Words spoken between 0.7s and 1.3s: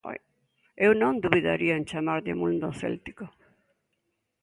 Eu non